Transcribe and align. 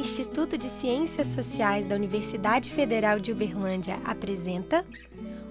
de 0.00 0.68
Ciências 0.68 1.26
Sociais 1.26 1.84
da 1.88 1.96
Universidade 1.96 2.70
Federal 2.70 3.18
de 3.18 3.32
Uberlândia 3.32 3.98
apresenta 4.04 4.86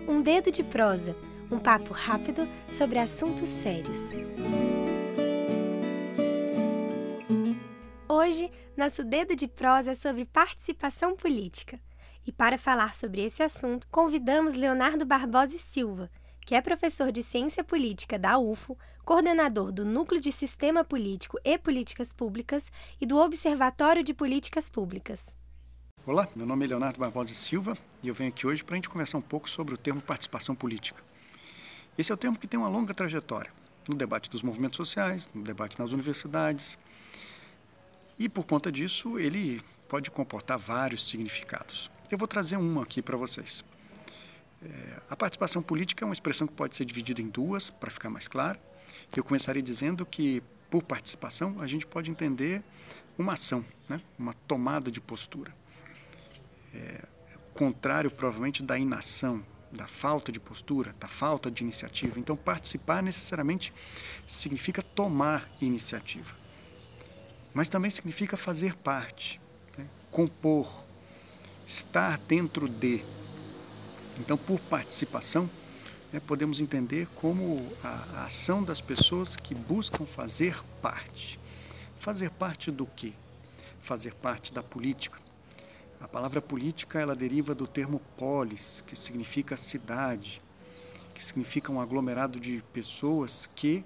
Um 0.08 0.22
Dedo 0.22 0.50
de 0.50 0.64
Prosa, 0.64 1.14
um 1.52 1.60
papo 1.60 1.94
rápido 1.94 2.48
sobre 2.70 2.98
assuntos 2.98 3.50
sérios. 3.50 4.00
Hoje, 8.08 8.50
nosso 8.78 9.04
Dedo 9.04 9.36
de 9.36 9.50
Prosa 9.50 9.92
é 9.92 9.96
sobre 9.96 10.24
participação 10.24 11.18
política. 11.18 11.78
E 12.26 12.32
para 12.32 12.58
falar 12.58 12.96
sobre 12.96 13.26
esse 13.26 13.44
assunto, 13.44 13.86
convidamos 13.92 14.54
Leonardo 14.54 15.06
Barbosa 15.06 15.58
e 15.58 15.60
Silva, 15.60 16.10
que 16.46 16.56
é 16.56 16.62
professor 16.62 17.12
de 17.12 17.22
Ciência 17.22 17.66
Política 17.66 18.18
da 18.18 18.38
UFO, 18.38 18.78
coordenador 19.08 19.72
do 19.72 19.86
Núcleo 19.86 20.20
de 20.20 20.34
Sistema 20.34 20.84
Político 20.84 21.40
e 21.42 21.58
Políticas 21.58 22.12
Públicas 22.12 22.70
e 23.00 23.06
do 23.06 23.16
Observatório 23.16 24.04
de 24.04 24.14
Políticas 24.14 24.70
Públicas. 24.70 25.34
Olá, 26.06 26.28
meu 26.36 26.46
nome 26.46 26.66
é 26.66 26.68
Leonardo 26.68 27.00
Barbosa 27.00 27.34
Silva 27.34 27.78
e 28.04 28.10
eu 28.10 28.14
venho 28.14 28.28
aqui 28.28 28.46
hoje 28.46 28.66
para 28.66 28.76
a 28.76 28.76
gente 28.76 28.90
conversar 28.90 29.18
um 29.18 29.22
pouco 29.22 29.50
sobre 29.50 29.74
o 29.74 29.78
termo 29.78 30.02
participação 30.02 30.54
política. 30.54 31.02
Esse 31.98 32.12
é 32.12 32.16
o 32.16 32.18
termo 32.18 32.38
que 32.38 32.48
tem 32.48 32.60
uma 32.60 32.68
longa 32.68 32.94
trajetória 32.94 33.50
no 33.88 33.96
debate 33.96 34.30
dos 34.30 34.44
movimentos 34.44 34.76
sociais, 34.76 35.30
no 35.34 35.42
debate 35.42 35.80
nas 35.80 35.94
universidades. 35.94 36.78
E 38.20 38.28
por 38.28 38.46
conta 38.46 38.70
disso, 38.70 39.18
ele 39.18 39.62
pode 39.88 40.12
comportar 40.12 40.60
vários 40.60 41.08
significados. 41.08 41.90
Eu 42.12 42.18
vou 42.18 42.28
trazer 42.28 42.58
um 42.58 42.82
aqui 42.82 43.02
para 43.02 43.16
vocês. 43.16 43.64
É, 44.62 45.02
a 45.10 45.16
participação 45.16 45.62
política 45.62 46.04
é 46.04 46.06
uma 46.06 46.14
expressão 46.14 46.46
que 46.46 46.54
pode 46.54 46.76
ser 46.76 46.84
dividida 46.84 47.22
em 47.22 47.30
duas, 47.30 47.70
para 47.70 47.90
ficar 47.90 48.10
mais 48.10 48.28
claro. 48.28 48.60
Eu 49.16 49.24
começaria 49.24 49.62
dizendo 49.62 50.06
que, 50.06 50.42
por 50.70 50.84
participação, 50.84 51.56
a 51.60 51.68
gente 51.68 51.86
pode 51.86 52.12
entender 52.12 52.62
uma 53.18 53.34
ação, 53.34 53.66
né? 53.90 54.02
uma 54.18 54.34
tomada 54.34 54.92
de 54.92 55.02
postura. 55.02 55.54
É, 56.74 57.04
o 57.48 57.52
contrário, 57.52 58.12
provavelmente, 58.12 58.62
da 58.62 58.78
inação, 58.78 59.44
da 59.72 59.88
falta 59.88 60.32
de 60.32 60.40
postura, 60.40 60.96
da 61.00 61.08
falta 61.08 61.50
de 61.50 61.64
iniciativa. 61.64 62.20
Então, 62.20 62.36
participar 62.36 63.02
necessariamente 63.02 63.74
significa 64.26 64.82
tomar 64.82 65.50
iniciativa. 65.60 66.36
Mas 67.54 67.68
também 67.70 67.90
significa 67.90 68.38
fazer 68.38 68.76
parte, 68.76 69.42
né? 69.78 69.88
compor, 70.12 70.84
estar 71.66 72.18
dentro 72.20 72.70
de. 72.70 73.04
Então, 74.20 74.38
por 74.38 74.60
participação, 74.60 75.50
né, 76.12 76.20
podemos 76.20 76.60
entender 76.60 77.08
como 77.16 77.60
a, 77.84 77.88
a 77.88 78.26
ação 78.26 78.64
das 78.64 78.80
pessoas 78.80 79.36
que 79.36 79.54
buscam 79.54 80.06
fazer 80.06 80.58
parte. 80.82 81.40
Fazer 82.00 82.30
parte 82.32 82.72
do 82.72 82.86
quê? 82.86 83.14
Fazer 83.82 84.14
parte 84.16 84.54
da 84.54 84.64
política. 84.64 85.20
A 86.00 86.08
palavra 86.08 86.42
política 86.42 87.00
ela 87.00 87.16
deriva 87.16 87.56
do 87.56 87.66
termo 87.66 88.00
polis, 88.18 88.84
que 88.86 88.96
significa 88.96 89.58
cidade, 89.58 90.42
que 91.14 91.24
significa 91.24 91.72
um 91.72 91.82
aglomerado 91.82 92.40
de 92.40 92.64
pessoas 92.72 93.50
que 93.56 93.84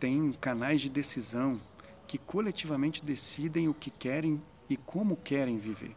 têm 0.00 0.32
canais 0.32 0.80
de 0.80 0.88
decisão, 0.88 1.60
que 2.06 2.18
coletivamente 2.18 3.04
decidem 3.04 3.68
o 3.68 3.74
que 3.74 3.90
querem 3.90 4.42
e 4.68 4.76
como 4.76 5.16
querem 5.16 5.58
viver. 5.58 5.94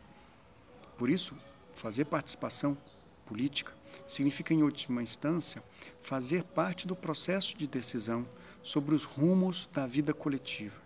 Por 0.97 1.09
isso, 1.09 1.35
fazer 1.73 2.05
participação 2.05 2.77
política 3.25 3.73
significa, 4.07 4.53
em 4.53 4.63
última 4.63 5.01
instância, 5.01 5.63
fazer 6.01 6.43
parte 6.43 6.87
do 6.87 6.95
processo 6.95 7.57
de 7.57 7.67
decisão 7.67 8.27
sobre 8.61 8.95
os 8.95 9.03
rumos 9.03 9.69
da 9.73 9.85
vida 9.85 10.13
coletiva 10.13 10.79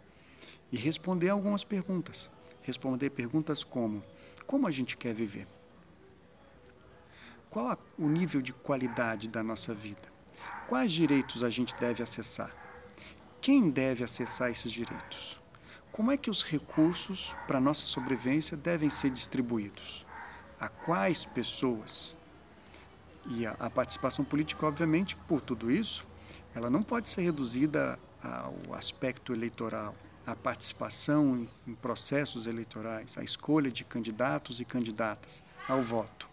e 0.71 0.77
responder 0.77 1.29
algumas 1.29 1.63
perguntas. 1.63 2.29
Responder 2.61 3.09
perguntas 3.09 3.63
como: 3.63 4.03
como 4.45 4.67
a 4.67 4.71
gente 4.71 4.97
quer 4.97 5.13
viver? 5.13 5.47
Qual 7.49 7.77
o 7.97 8.07
nível 8.07 8.41
de 8.41 8.53
qualidade 8.53 9.27
da 9.27 9.41
nossa 9.41 9.73
vida? 9.73 10.07
Quais 10.67 10.91
direitos 10.91 11.43
a 11.43 11.49
gente 11.49 11.73
deve 11.75 12.03
acessar? 12.03 12.53
Quem 13.41 13.69
deve 13.69 14.03
acessar 14.03 14.51
esses 14.51 14.71
direitos? 14.71 15.39
Como 15.91 16.11
é 16.11 16.17
que 16.17 16.29
os 16.29 16.43
recursos 16.43 17.35
para 17.47 17.59
nossa 17.59 17.87
sobrevivência 17.87 18.55
devem 18.55 18.89
ser 18.89 19.09
distribuídos? 19.09 20.05
A 20.59 20.69
quais 20.69 21.25
pessoas? 21.25 22.15
E 23.29 23.45
a, 23.45 23.51
a 23.59 23.69
participação 23.69 24.25
política, 24.25 24.65
obviamente, 24.65 25.15
por 25.15 25.39
tudo 25.39 25.71
isso, 25.71 26.05
ela 26.55 26.69
não 26.69 26.81
pode 26.83 27.07
ser 27.07 27.21
reduzida 27.21 27.97
ao 28.21 28.73
aspecto 28.73 29.33
eleitoral, 29.33 29.95
à 30.25 30.35
participação 30.35 31.37
em, 31.37 31.49
em 31.71 31.75
processos 31.75 32.47
eleitorais, 32.47 33.17
à 33.17 33.23
escolha 33.23 33.71
de 33.71 33.83
candidatos 33.83 34.59
e 34.59 34.65
candidatas, 34.65 35.43
ao 35.67 35.81
voto. 35.81 36.27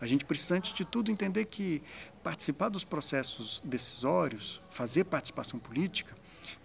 A 0.00 0.06
gente 0.06 0.24
precisa, 0.24 0.56
antes 0.56 0.74
de 0.74 0.84
tudo, 0.84 1.10
entender 1.10 1.46
que 1.46 1.82
participar 2.22 2.68
dos 2.68 2.84
processos 2.84 3.60
decisórios, 3.64 4.60
fazer 4.70 5.04
participação 5.04 5.58
política, 5.58 6.16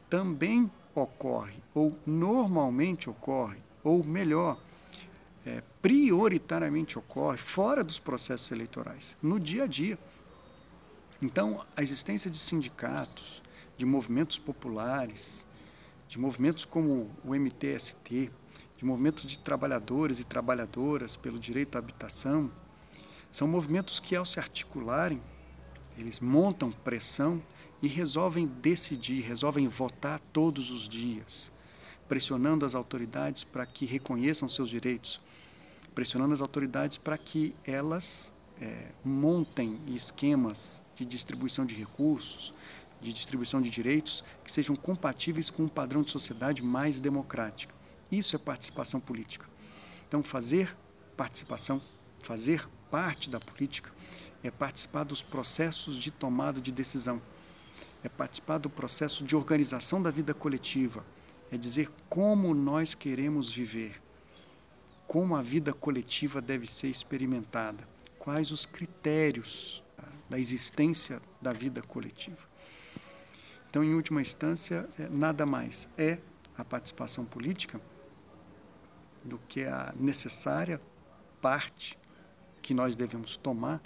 também 0.10 0.72
ocorre, 0.94 1.62
ou 1.74 1.98
normalmente 2.06 3.10
ocorre, 3.10 3.58
ou 3.84 4.04
melhor, 4.04 4.58
é, 5.46 5.62
prioritariamente 5.82 6.98
ocorre 6.98 7.38
fora 7.38 7.84
dos 7.84 8.00
processos 8.00 8.52
eleitorais, 8.52 9.16
no 9.22 9.40
dia 9.40 9.66
a 9.66 9.68
dia. 9.68 9.98
Então, 11.22 11.64
a 11.76 11.84
existência 11.84 12.30
de 12.30 12.38
sindicatos, 12.38 13.42
de 13.78 13.86
movimentos 13.86 14.40
populares, 14.40 15.46
de 16.08 16.20
movimentos 16.20 16.66
como 16.66 17.12
o 17.24 17.36
MTST, 17.36 18.32
de 18.78 18.86
movimentos 18.86 19.26
de 19.26 19.38
trabalhadores 19.40 20.20
e 20.20 20.24
trabalhadoras 20.24 21.16
pelo 21.16 21.40
direito 21.40 21.76
à 21.76 21.80
habitação, 21.80 22.52
são 23.32 23.48
movimentos 23.48 24.00
que, 24.00 24.16
ao 24.16 24.26
se 24.26 24.40
articularem, 24.40 25.22
eles 25.98 26.20
montam 26.20 26.72
pressão 26.72 27.42
e 27.82 27.88
resolvem 27.88 28.48
decidir, 28.48 29.22
resolvem 29.22 29.68
votar 29.68 30.20
todos 30.34 30.72
os 30.72 30.90
dias, 30.90 31.52
pressionando 32.08 32.66
as 32.66 32.76
autoridades 32.76 33.44
para 33.44 33.66
que 33.66 33.86
reconheçam 33.86 34.48
seus 34.48 34.70
direitos, 34.70 35.20
pressionando 35.94 36.34
as 36.34 36.42
autoridades 36.42 36.98
para 36.98 37.18
que 37.18 37.56
elas 37.66 38.32
é, 38.62 38.92
montem 39.04 39.80
esquemas 39.88 40.82
de 40.96 41.06
distribuição 41.06 41.66
de 41.66 41.76
recursos, 41.76 42.54
de 43.02 43.12
distribuição 43.12 43.62
de 43.62 43.70
direitos 43.70 44.24
que 44.44 44.52
sejam 44.52 44.76
compatíveis 44.76 45.50
com 45.50 45.64
um 45.64 45.68
padrão 45.68 46.02
de 46.02 46.12
sociedade 46.12 46.64
mais 46.64 47.00
democrática. 47.00 47.74
Isso 48.12 48.36
é 48.36 48.40
participação 48.40 49.00
política. 49.00 49.46
Então, 50.08 50.24
fazer 50.24 50.76
participação, 51.18 51.82
fazer 52.20 52.68
parte 52.90 53.30
da 53.30 53.40
política, 53.40 53.92
é 54.44 54.52
participar 54.52 55.04
dos 55.04 55.22
processos 55.22 55.96
de 55.98 56.12
tomada 56.12 56.62
de 56.62 56.72
decisão, 56.72 57.22
é 58.04 58.10
participar 58.10 58.60
do 58.60 58.70
processo 58.70 59.24
de 59.24 59.36
organização 59.36 60.02
da 60.02 60.12
vida 60.12 60.34
coletiva, 60.34 61.04
é 61.52 61.58
dizer 61.58 61.92
como 62.10 62.54
nós 62.54 62.96
queremos 62.96 63.52
viver, 63.52 64.02
como 65.08 65.36
a 65.36 65.42
vida 65.42 65.74
coletiva 65.74 66.42
deve 66.42 66.68
ser 66.68 66.88
experimentada, 66.88 67.88
quais 68.18 68.52
os 68.52 68.66
critérios 68.66 69.84
da 70.30 70.40
existência 70.40 71.22
da 71.42 71.52
vida 71.52 71.82
coletiva. 71.82 72.46
Então, 73.70 73.84
em 73.84 73.94
última 73.94 74.22
instância, 74.22 74.88
é, 74.98 75.08
nada 75.10 75.46
mais 75.46 75.90
é 75.98 76.18
a 76.58 76.64
participação 76.64 77.26
política 77.26 77.80
do 79.24 79.38
que 79.50 79.66
a 79.66 79.94
necessária 80.00 80.82
parte 81.42 81.98
que 82.62 82.74
nós 82.74 82.96
devemos 82.96 83.38
tomar 83.38 83.82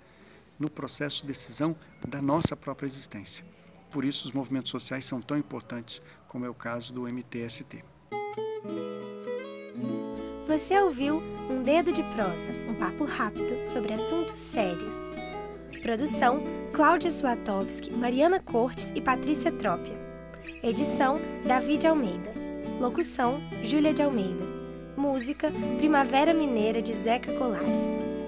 no 0.57 0.69
processo 0.69 1.21
de 1.21 1.27
decisão 1.27 1.75
da 2.07 2.21
nossa 2.21 2.55
própria 2.55 2.85
existência. 2.85 3.45
Por 3.89 4.05
isso, 4.05 4.27
os 4.27 4.31
movimentos 4.31 4.71
sociais 4.71 5.05
são 5.05 5.21
tão 5.21 5.37
importantes, 5.37 6.01
como 6.27 6.45
é 6.45 6.49
o 6.49 6.53
caso 6.53 6.93
do 6.93 7.03
MTST. 7.03 7.83
Você 10.47 10.79
ouviu 10.79 11.21
Um 11.49 11.61
Dedo 11.63 11.91
de 11.91 12.01
Prosa, 12.01 12.51
um 12.67 12.73
papo 12.75 13.05
rápido 13.05 13.65
sobre 13.65 13.93
assuntos 13.93 14.39
sérios. 14.39 14.95
Produção: 15.81 16.41
Cláudia 16.73 17.09
Suatovski, 17.09 17.91
Mariana 17.91 18.39
Cortes 18.39 18.91
e 18.93 19.01
Patrícia 19.01 19.51
Trópia. 19.51 19.93
Edição: 20.61 21.19
David 21.45 21.87
Almeida. 21.87 22.33
Locução: 22.79 23.39
Júlia 23.63 23.93
de 23.93 24.03
Almeida. 24.03 24.45
Música: 24.97 25.51
Primavera 25.77 26.33
Mineira 26.33 26.81
de 26.81 26.93
Zeca 26.93 27.31
Colares. 27.33 28.18